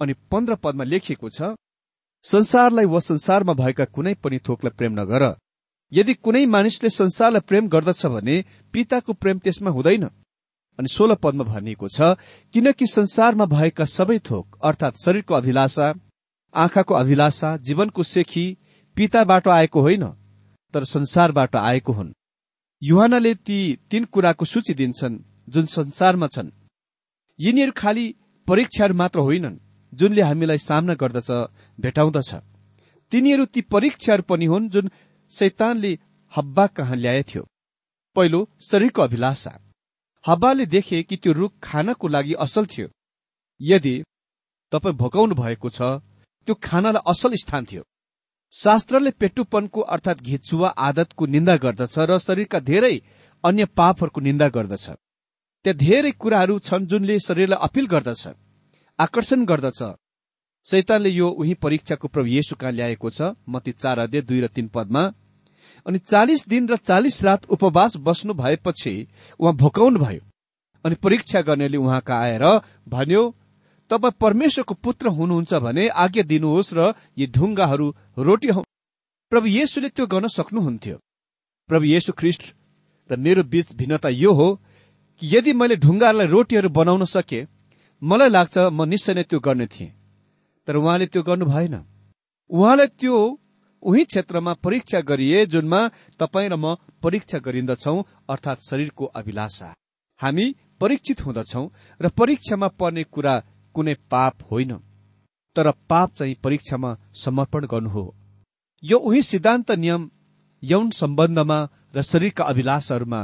अनि 0.00 0.12
पन्ध्र 0.30 0.54
पदमा 0.58 0.84
लेखिएको 0.84 1.28
छ 1.30 1.54
संसारलाई 2.24 2.84
वा 2.84 2.98
संसारमा 3.00 3.52
भएका 3.52 3.84
कुनै 3.84 4.14
पनि 4.14 4.38
थोकलाई 4.38 4.76
प्रेम 4.76 4.92
नगर। 5.00 5.22
यदि 5.92 6.14
कुनै 6.14 6.44
मानिसले 6.46 6.90
संसारलाई 6.90 7.40
प्रेम 7.40 7.68
गर्दछ 7.68 8.06
भने 8.06 8.36
पिताको 8.72 9.12
प्रेम 9.12 9.38
त्यसमा 9.38 9.70
हुँदैन। 9.70 10.04
अनि 10.78 10.88
सोह्र 10.88 11.14
पदमा 11.14 11.44
भनिएको 11.44 11.88
छ 11.88 12.16
किनकि 12.54 12.86
संसारमा 12.86 13.44
भएका 13.46 13.84
सबै 13.84 14.18
थोक 14.18 14.58
अर्थात 14.62 14.94
शरीरको 15.04 15.34
अभिलाषा 15.34 15.94
आँखाको 16.54 16.94
अभिलाषा 16.94 17.56
जीवनको 17.56 18.02
सेखी 18.02 18.46
पिताबाट 18.96 19.48
आएको 19.48 19.80
होइन 19.80 20.04
तर 20.74 20.84
संसारबाट 20.84 21.56
आएको 21.56 21.92
हुन्। 21.92 22.12
युहानले 22.82 23.34
ती 23.34 23.58
तीन 23.90 24.04
कुराको 24.04 24.44
सूची 24.44 24.74
दिन्छन् 24.74 25.18
जुन 25.48 25.66
संसारमा 25.66 26.26
छन्। 26.26 26.50
यिनीहरू 27.38 27.72
खालि 27.76 28.06
परीक्षाहरू 28.48 28.94
मात्र 28.94 29.18
होइनन्। 29.18 29.63
जुनले 29.94 30.22
हामीलाई 30.22 30.58
सामना 30.58 30.94
गर्दछ 30.94 31.30
भेटाउँदछ। 31.78 32.30
तिनीहरू 33.12 33.44
ती 33.46 33.60
परीक्षाहरू 33.72 34.22
पनि 34.22 34.46
हुन् 34.46 34.68
जुन 34.68 34.90
शैतानले 35.30 35.92
हब्बा 36.32 36.66
कहाँ 36.66 36.96
ल्याएथ्यो। 36.96 37.42
पहिलो 38.16 38.40
शरीरको 38.60 39.02
अभिलाषा। 39.02 39.52
हब्बाले 40.24 40.66
देखे 40.66 41.02
कि 41.02 41.16
त्यो 41.16 41.32
रुख 41.32 41.52
खानको 41.62 42.08
लागि 42.08 42.34
असल 42.44 42.66
थियो। 42.66 42.88
यदि 43.60 43.94
तपाईँ 44.72 44.96
भोकाउनु 44.96 45.34
भएको 45.34 45.68
छ 45.70 45.82
त्यो 46.48 46.54
खानालाई 46.62 47.02
असल 47.06 47.34
स्थान 47.34 47.64
थियो। 47.64 47.82
शास्त्रले 48.52 49.10
पेटुपनको 49.10 49.80
अर्थात 49.80 50.20
घिचुवा 50.20 50.68
आदतको 50.68 51.26
निन्दा 51.26 51.56
गर्दछ 51.56 51.98
र 51.98 52.18
शरीरका 52.18 52.58
धेरै 52.60 52.96
अन्य 53.44 53.64
पापहरूको 53.78 54.20
निन्दा 54.20 54.48
गर्दछ। 54.48 54.86
त्यहाँ 55.64 55.78
धेरै 55.78 56.10
कुराहरू 56.12 56.58
छन् 56.58 56.86
जुनले 56.86 57.18
शरीरलाई 57.18 57.58
अपिल 57.62 57.86
गर्दछ। 57.86 58.22
आकर्षण 58.98 59.44
गर्दछ। 59.44 59.82
शैतानले 60.66 61.10
यो 61.10 61.28
उही 61.28 61.54
परीक्षाको 61.54 62.08
प्रभु 62.08 62.28
येसु 62.28 62.56
कहाँ 62.56 62.72
ल्याएको 62.72 63.10
छ? 63.10 63.34
मती 63.48 63.72
चार 63.72 63.98
अध्यय 63.98 64.22
दुई 64.22 64.40
र 64.40 64.46
तीन 64.46 64.68
पदमा। 64.68 65.02
अनि 65.86 65.98
चालिस 65.98 66.46
दिन 66.48 66.68
र 66.68 66.76
चालिस 66.78 67.22
रात 67.22 67.44
उपवास 67.50 67.96
बस्नु 67.96 68.34
भएपछि 68.34 68.94
उहाँ 69.40 69.54
भोकाउनु 69.54 69.98
भयो। 69.98 70.22
अनि 70.84 70.94
परीक्षा 70.94 71.40
गर्नेले 71.42 71.76
उहाँका 71.76 72.14
आएर 72.16 72.44
भन्यो 72.88 73.22
तपाईँ 73.90 74.18
परमेश्वरको 74.20 74.74
पुत्र 74.74 75.08
हुनुहुन्छ 75.08 75.54
भने 75.54 75.88
आज्ञा 75.88 76.22
दिनुहोस् 76.22 76.74
र 76.74 76.94
यी 77.18 77.26
ढुङ्गाहरू 77.26 77.86
रोटी 78.18 78.48
हौ 78.48 78.62
प्रभु 79.32 79.46
येशुले 79.48 79.88
त्यो 79.88 80.06
गर्न 80.06 80.26
सक्नुहुन्थ्यो। 80.28 80.96
प्रभु 81.70 81.84
येशु 81.84 82.12
ख्रिस्ट 82.12 82.42
र 83.10 83.16
मेरो 83.16 83.42
बीच 83.42 83.74
भिन्नता 83.74 84.08
यो 84.08 84.32
हो 84.32 84.48
कि 85.22 85.36
यदि 85.36 85.52
मैले 85.52 85.76
ढुङ्गाहरूलाई 85.76 86.26
रोटीहरू 86.26 86.68
बनाउन 86.70 87.04
सके 87.04 87.40
मलाई 88.02 88.28
लाग्छ 88.28 88.58
म 88.58 88.84
निश्चय 88.84 89.14
नै 89.14 89.22
त्यो 89.22 89.40
गर्ने 89.40 89.66
थिएँ। 89.66 89.92
तर 90.68 90.76
उहाँले 90.76 91.06
त्यो 91.06 91.22
गर्नु 91.22 91.44
भएन। 91.46 91.74
उहाँले 92.50 92.86
त्यो 92.86 93.16
उही 93.82 94.04
क्षेत्रमा 94.04 94.52
परीक्षा 94.54 95.00
गरिए 95.00 95.46
जुनमा 95.46 95.80
तपाईँ 96.20 96.48
र 96.48 96.56
म 96.56 96.74
परीक्षा 97.02 97.38
गरिन्दछौ 97.38 97.96
अर्थात 98.28 98.58
शरीरको 98.60 99.04
अभिलाषा। 99.04 99.74
हामी 100.20 100.46
परीक्षित 100.80 101.20
हुँदछौ 101.26 101.64
र 102.00 102.08
परीक्षामा 102.08 102.68
पर्ने 102.68 103.04
कुरा 103.04 103.34
कुनै 103.74 103.94
पाप 104.10 104.34
होइन। 104.50 104.72
तर 105.56 105.70
पाप 105.70 106.14
चाहिँ 106.14 106.34
परीक्षामा 106.44 106.96
समर्पण 107.14 107.66
गर्नु 107.66 107.90
हो। 107.90 108.04
यो 108.82 108.98
उही 108.98 109.22
सिद्धान्त 109.22 109.70
नियम 109.70 110.10
यौन 110.62 110.90
सम्बन्धमा 110.90 111.58
र 111.94 112.02
शरीरका 112.02 112.44
अभिलाषहरूमा 112.44 113.20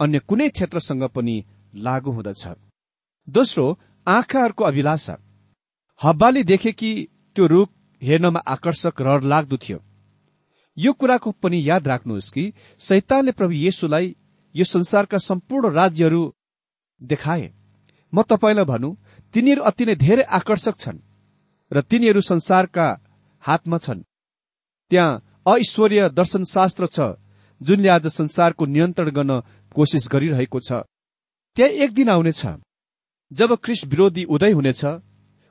अन्य 0.00 0.18
कुनै 0.18 0.48
क्षेत्रसँग 0.48 1.04
पनि 1.04 1.36
लागू 1.74 2.10
हुँदछ। 2.10 2.48
दोस्रो 3.28 3.78
आँखाहरूको 4.06 4.64
अभिलाषा। 4.64 5.16
हब्बाले 6.00 6.42
देखे 6.42 6.72
कि 6.72 6.90
त्यो 7.36 7.46
रूख 7.46 7.68
हेर्नमा 8.02 8.40
आकर्षक 8.46 9.02
र 9.02 9.20
लाग्दो 9.22 9.56
थियो। 9.56 9.78
यो 10.76 10.92
कुराको 10.92 11.30
पनि 11.32 11.58
याद 11.68 11.88
राख्नुहोस् 11.88 12.30
कि 12.30 12.52
सैतानले 12.80 13.32
प्रभु 13.32 13.52
येसुलाई 13.54 14.14
यो 14.54 14.64
संसारका 14.64 15.18
सम्पूर्ण 15.18 15.70
राज्यहरू 15.70 16.22
देखाए। 17.00 17.52
म 18.12 18.22
तपाईँलाई 18.22 18.64
भनौँ 18.64 18.96
तिनीहरू 19.34 19.62
अति 19.62 19.84
नै 19.84 19.94
धेरै 19.96 20.22
आकर्षक 20.22 20.74
छन् 20.78 20.98
र 21.70 21.80
तिनीहरू 21.82 22.20
संसारका 22.20 22.86
हातमा 23.44 23.78
छन्। 23.78 24.02
त्यहाँ 24.90 25.20
अईश्वरीय 25.46 26.08
दर्शनशास्त्र 26.10 26.86
छ 26.86 26.98
जुनले 27.60 27.88
आज 27.88 28.06
संसारको 28.10 28.66
नियन्त्रण 28.66 29.10
गर्न 29.10 29.32
कोसिस 29.74 30.08
गरिरहेको 30.12 30.58
छ। 30.60 30.82
त्यहाँ 31.56 31.70
एक 31.84 31.90
दिन 31.94 32.08
आउनेछ। 32.08 32.42
जब 33.32 33.54
ख्रिस्ट 33.54 33.86
विरोधी 33.86 34.24
उदय 34.24 34.52
हुनेछ 34.52 34.84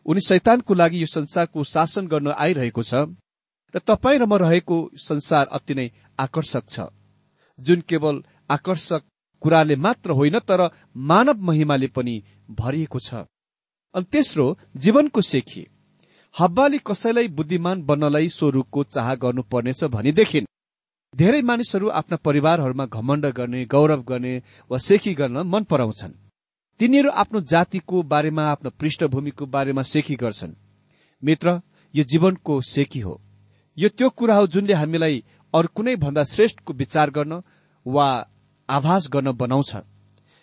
उनी 0.06 0.22
शैतानको 0.22 0.74
लागि 0.74 1.02
यो 1.02 1.06
संसारको 1.06 1.64
शासन 1.64 2.08
गर्न 2.08 2.28
आइरहेको 2.38 2.84
छ 2.84 2.94
र 3.74 3.80
तपाईँ 3.80 4.20
र 4.20 4.26
म 4.26 4.34
रहेको 4.36 4.78
संसार 4.98 5.48
अति 5.48 5.74
नै 5.76 5.92
आकर्षक 6.20 6.64
छ। 6.70 6.80
जुन 7.60 7.82
केवल 7.82 8.24
आकर्षक 8.50 9.02
कुराले 9.42 9.76
मात्र 9.76 10.12
होइन 10.12 10.40
तर 10.40 10.70
मानव 10.96 11.42
महिमाले 11.42 11.88
पनि 11.88 12.16
भरिएको 12.52 13.00
छ। 13.00 13.14
अनि 13.96 14.06
तेस्रो 14.12 14.46
जीवनको 14.78 15.22
सेखी। 15.22 15.68
हब्बाले 16.36 16.78
कसैलाई 16.78 17.28
बुद्धिमान 17.28 17.84
बन्नलाई 17.84 18.30
स्वरूपको 18.30 18.84
चाह 18.84 19.14
गर्नुपर्नेछ 19.16 19.84
भनिदेखि 19.84 20.46
धेरै 21.14 21.42
मानिसहरू 21.42 21.90
आफ्ना 21.90 22.18
परिवारहरूमा 22.18 22.86
घमण्ड 22.86 23.26
गर्ने 23.26 23.66
गौरव 23.66 24.02
गर्ने 24.04 24.34
वा 24.72 24.78
सेखी 24.78 25.14
गर्न 25.14 25.38
मन 25.46 25.64
पराउँछन्। 25.64 26.29
तिनीहरू 26.80 27.10
आफ्नो 27.12 27.40
जातिको 27.44 28.02
बारेमा 28.04 28.44
आफ्नो 28.46 28.70
पृष्ठभूमिको 28.80 29.46
बारेमा 29.46 29.82
सेखी 29.84 30.16
गर्छन्। 30.16 30.54
मित्र 31.24 31.62
यो 31.94 32.04
जीवनको 32.04 32.60
सेकी 32.64 33.00
हो। 33.00 33.20
यो 33.78 33.90
त्यो 33.90 34.10
कुरा 34.10 34.36
हो 34.36 34.48
जुनले 34.48 34.74
हामीलाई 34.74 35.24
अरू 35.54 35.68
कुनै 35.76 35.96
भन्दा 35.96 36.24
श्रेष्ठको 36.24 36.74
विचार 36.74 37.10
गर्न 37.10 37.42
वा 37.86 38.08
आभास 38.70 39.10
गर्न 39.12 39.32
बनाउँछ। 39.32 39.76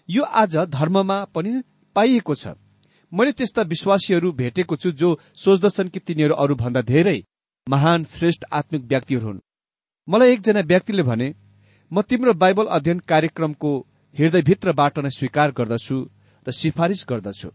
यो 0.09 0.22
आज 0.22 0.57
धर्ममा 0.68 1.25
पनि 1.35 1.62
पाइएको 1.96 2.35
छ। 2.35 2.55
मैले 3.12 3.33
त्यस्ता 3.33 3.62
विश्वासीहरू 3.62 4.33
भेटेको 4.33 4.77
छु 4.77 4.90
जो 4.92 5.09
सोच्दछन् 5.35 5.88
कि 5.88 6.01
तिनीहरू 6.01 6.35
अरूभन्दा 6.35 6.81
धेरै 6.83 7.18
महान 7.66 8.05
श्रेष्ठ 8.05 8.44
आत्मिक 8.53 8.83
व्यक्तिहरू 8.83 9.27
हुन्। 9.27 9.40
मलाई 10.09 10.33
एकजना 10.33 10.61
व्यक्तिले 10.62 11.03
भने 11.03 11.29
म 11.92 12.03
तिम्रो 12.03 12.35
बाइबल 12.35 12.66
अध्ययन 12.77 12.99
कार्यक्रमको 13.09 13.70
हृदयभित्रबाट 14.14 14.99
नै 14.99 15.11
स्वीकार 15.11 15.51
गर्दछु। 15.53 15.96
र 16.46 16.52
सिफारिस 16.52 17.04
गर्दछु। 17.09 17.50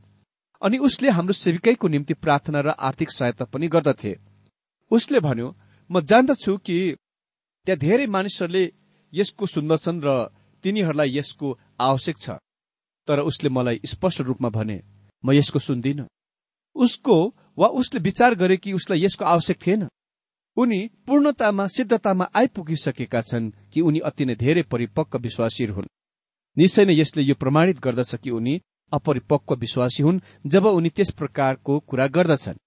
अनि 0.62 0.78
उसले 0.78 1.10
हाम्रो 1.10 1.34
सेविकैको 1.34 1.88
निम्ति 1.88 2.14
प्रार्थना 2.14 2.60
र 2.62 2.70
आर्थिक 2.80 3.12
सहायता 3.12 3.46
पनि 3.46 3.68
गर्दथे। 3.68 4.18
उसले 4.92 5.20
भन्यो 5.20 5.56
म 5.90 6.02
जान्दछु 6.02 6.58
कि 6.58 6.96
त्यहाँ 7.68 7.80
धेरै 7.80 8.08
मानिसहरूले 8.08 8.64
यसको 9.14 9.46
सुन्दछन् 9.46 10.02
र 10.04 10.30
तिनीहरूलाई 10.64 11.18
यसको 11.18 11.58
आवश्यक 11.80 12.18
छ। 12.18 12.30
तर 13.08 13.20
उसले 13.20 13.50
मलाई 13.50 13.80
स्पष्ट 13.86 14.22
रूपमा 14.22 14.50
भने 14.50 14.82
म 15.24 15.32
यसको 15.32 15.60
सुन्दिन। 15.60 16.06
उसको 16.76 17.16
वा 17.58 17.68
उसले 17.68 18.00
विचार 18.00 18.36
गरे 18.36 18.58
कि 18.58 18.74
उसलाई 18.74 19.04
यसको 19.04 19.26
आवश्यक 19.26 19.58
थिएन। 19.68 19.88
उनी 20.58 20.80
पूर्णतामा 21.08 21.68
सिद्धतामा 21.68 22.26
आइपुगिसकेका 22.36 23.22
छन् 23.22 23.52
कि 23.74 23.82
उनी 23.82 24.00
अति 24.00 24.26
नै 24.26 24.36
धेरै 24.36 24.64
परिपक्व 24.64 25.18
विश्वासीहरू 25.18 25.74
हुन्। 25.74 25.88
निश्चय 26.58 26.86
नै 26.86 26.94
यसले 26.94 27.24
यो 27.24 27.36
प्रमाणित 27.36 27.80
गर्दछ 27.80 28.16
कि 28.16 28.30
उनी 28.30 28.60
अपरिपक्व 28.92 29.56
विश्वासी 29.56 30.04
हुन् 30.04 30.20
जब 30.46 30.66
उनी 30.68 30.90
त्यस 30.90 31.10
प्रकारको 31.12 31.80
कुरा 31.80 32.08
गर्दछन्। 32.08 32.62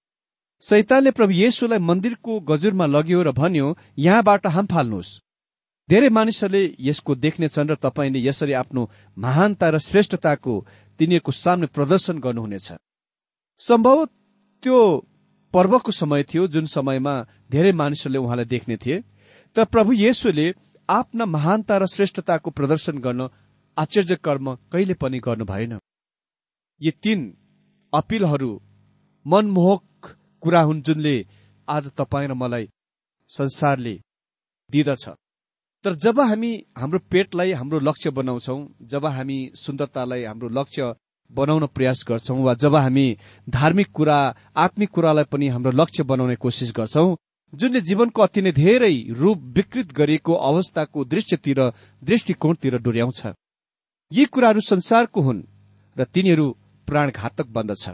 शैतानले 0.61 1.11
प्रभु 1.11 1.33
येशुलाई 1.33 1.79
मन्दिरको 1.79 2.39
गजुरमा 2.39 2.85
लग्यो 2.85 3.21
र 3.23 3.31
भन्यो 3.31 3.67
यहाँबाट 3.97 4.47
हाम 4.47 4.65
फाल्नुहोस्। 4.65 5.19
धेरै 5.89 6.09
मानिसहरूले 6.09 6.75
यसको 6.79 7.15
देख्नेछन् 7.15 7.69
र 7.69 7.75
तपाईँले 7.75 8.19
यसरी 8.19 8.53
आफ्नो 8.53 8.89
महानता 9.17 9.69
र 9.69 9.79
श्रेष्ठताको 9.79 10.53
तिनीहरूको 10.99 11.31
सामने 11.31 11.67
प्रदर्शन 11.67 12.19
गर्नुहुनेछ। 12.19 12.67
सम्भव 13.59 14.05
त्यो 14.63 14.77
पर्वको 15.53 15.91
समय 15.91 16.23
थियो 16.23 16.47
जुन 16.47 16.65
समयमा 16.65 17.15
धेरै 17.51 17.71
मानिसहरूले 17.71 18.19
उहाँलाई 18.19 18.45
देख्ने 18.45 18.77
थिए 18.77 19.03
तर 19.55 19.65
प्रभु 19.65 19.91
येशुले 19.93 20.53
आफ्ना 20.89 21.25
महानता 21.25 21.77
र 21.77 21.85
श्रेष्ठताको 21.85 22.49
प्रदर्शन 22.51 22.97
गर्न 22.97 23.29
आश्चर्य 23.77 24.15
कर्म 24.15 24.55
कहिले 24.71 24.93
पनि 24.93 25.19
गर्नु 25.19 25.45
भएन 25.45 25.79
यी 26.81 26.91
तीन 26.91 27.19
अपिलहरू 27.93 28.49
मनमोहक 29.25 30.07
कुरा 30.43 30.61
हुन् 30.61 30.81
जुनले 30.81 31.15
आज 31.67 31.85
तपाईँ 31.97 32.27
र 32.27 32.33
मलाई 32.33 32.67
संसारले 33.29 33.93
दिदछ। 34.69 35.05
तर 35.83 35.93
जब 35.95 36.19
हामी 36.19 36.51
हाम्रो 36.77 36.99
पेटलाई 37.11 37.51
हाम्रो 37.51 37.79
लक्ष्य 37.79 38.09
बनाउँछौ 38.09 38.57
जब 38.81 39.05
हामी 39.05 39.37
सुन्दरतालाई 39.55 40.23
हाम्रो 40.23 40.49
लक्ष्य 40.49 40.93
बनाउन 41.31 41.65
प्रयास 41.67 42.03
गर्छौं 42.07 42.43
वा 42.43 42.53
जब 42.53 42.75
हामी 42.75 43.07
धार्मिक 43.49 43.91
कुरा 43.91 44.17
आत्मिक 44.55 44.89
कुरालाई 44.89 45.23
पनि 45.31 45.47
हाम्रो 45.47 45.71
लक्ष्य 45.71 46.03
बनाउने 46.03 46.35
कोसिस 46.35 46.73
गर्छौं 46.75 47.15
जुनले 47.53 47.81
जीवनको 47.81 48.21
अति 48.21 48.41
नै 48.41 48.51
धेरै 48.51 48.95
रूप 49.13 49.37
विकृत 49.55 49.93
गरिएको 49.93 50.33
अवस्थाको 50.33 51.05
दृश्यतिर 51.05 51.59
दृष्टिकोणतिर 52.03 52.77
डोर्याउँछ। 52.77 53.21
यी 54.11 54.25
कुराहरू 54.25 54.59
संसारको 54.59 55.21
हुन् 55.21 55.41
र 55.97 56.03
तिनीहरू 56.03 56.47
प्राणघातक 56.87 57.47
बन्दछ 57.47 57.89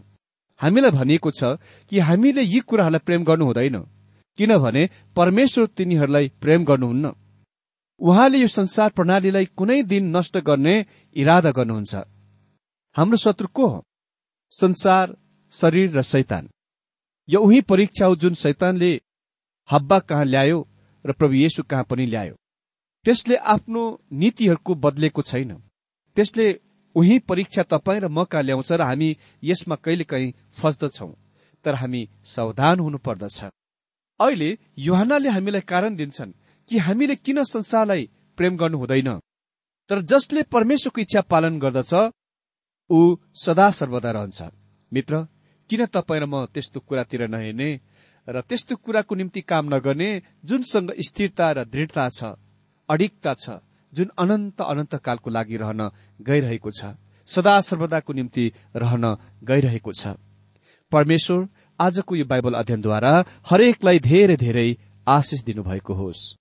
हामीलाई 0.59 0.91
भनिएको 0.91 1.31
छ 1.31 1.57
कि 1.89 1.99
हामीले 1.99 2.41
यी 2.43 2.59
कुराहरूलाई 2.59 3.05
प्रेम 3.05 3.23
गर्नु 3.23 3.45
हुँदैन 3.45 3.77
किनभने 4.37 4.83
परमेश्वर 5.15 5.65
तिनीहरूलाई 5.67 6.27
प्रेम 6.41 6.63
गर्नुहुन्न। 6.65 7.11
उहाँले 8.01 8.37
यो 8.37 8.47
संसार 8.47 8.89
प्रणालीलाई 8.89 9.45
कुनै 9.57 9.81
दिन 9.83 10.15
नष्ट 10.15 10.37
गर्ने 10.37 10.75
इरादा 11.15 11.51
गर्नुहुन्छ। 11.51 11.93
हाम्रो 12.95 13.17
शत्रु 13.17 13.47
को 13.47 13.67
हो? 13.67 13.83
संसार 14.51 15.15
शरीर 15.51 15.97
र 15.97 16.01
शैतान। 16.01 16.49
यो 17.29 17.39
उही 17.39 17.61
परीक्षा 17.61 18.05
हो 18.05 18.15
जुन 18.15 18.33
शैतानले 18.33 18.91
हब्बा 19.69 19.99
कहाँ 19.99 20.25
ल्यायो 20.25 20.59
र 21.05 21.11
प्रभु 21.11 21.33
येशु 21.33 21.63
कहाँ 21.63 21.83
पनि 21.83 22.05
ल्यायो। 22.05 22.35
त्यसले 23.05 23.35
आफ्नो 23.35 23.83
नीतिहरूको 24.11 24.75
बदलेको 24.75 25.21
छैन। 25.21 25.51
त्यसले 26.17 26.47
उही 26.95 27.17
परीक्षा 27.19 27.63
तपाईँ 27.63 27.99
र 27.99 28.07
म 28.07 28.23
कहाँ 28.23 28.43
ल्याउँछ 28.43 28.71
र 28.71 28.81
हामी 28.81 29.09
यसमा 29.43 29.75
कहिले 29.75 30.03
कहीँ 30.03 30.33
फस्दछौ। 30.57 31.07
तर 31.65 31.75
हामी 31.75 32.01
सावधान 32.25 32.79
हुनु 32.79 32.97
पर्दछ 32.97 33.39
अहिले 34.19 34.57
युहानले 34.77 35.29
हामीलाई 35.29 35.61
कारण 35.61 35.95
दिन्छन् 35.95 36.31
कि 36.69 36.77
हामीले 36.77 37.15
किन 37.15 37.43
संसारलाई 37.43 38.09
प्रेम 38.37 38.57
गर्नु 38.57 38.77
हुँदैन। 38.77 39.09
तर 39.89 40.01
जसले 40.01 40.43
परमेश्वरको 40.43 41.01
इच्छा 41.01 41.21
पालन 41.21 41.59
गर्दछ 41.59 41.93
ऊ 42.89 42.99
सदा 43.35 43.69
सर्वदा 43.71 44.11
रहन्छ। 44.11 44.41
मित्र 44.91 45.25
किन 45.69 45.85
तपाईँ 45.87 46.21
र 46.21 46.25
म 46.25 46.45
त्यस्तो 46.53 46.79
कुरातिर 46.79 47.27
नहेर्ने 47.27 47.69
र 48.27 48.41
त्यस्तो 48.41 48.75
कुराको 48.75 49.15
निम्ति 49.15 49.41
काम 49.41 49.73
नगर्ने 49.73 50.09
जुनसँग 50.45 50.91
स्थिरता 50.99 51.51
र 51.51 51.63
दृढता 51.65 52.09
छ 52.09 52.35
अडिकता 52.89 53.33
छ 53.33 53.61
जुन 53.93 54.11
अनन्त 54.17 54.61
अनन्त 54.61 54.95
कालको 54.95 55.29
लागि 55.29 55.57
रहन 55.57 55.89
गइरहेको 56.21 56.71
छ 56.71 56.95
सदा 57.27 57.59
सर्वदाको 57.61 58.13
निम्ति 58.13 58.45
रहन 58.75 59.05
गइरहेको 59.43 59.91
छ। 59.93 60.15
परमेश्वर 60.91 61.47
आजको 61.79 62.15
यो 62.15 62.25
बाइबल 62.25 62.53
अध्ययनद्वारा 62.53 63.13
हरेकलाई 63.49 63.99
धेरै 63.99 64.35
धेरै 64.37 64.69
आशिष 65.07 65.43
दिनुभएको 65.43 65.93
होस्। 65.93 66.40